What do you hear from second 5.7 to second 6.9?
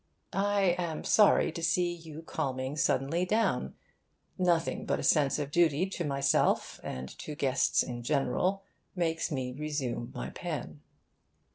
to myself,